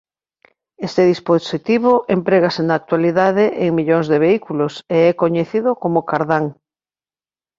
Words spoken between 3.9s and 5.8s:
de vehículos e é coñecido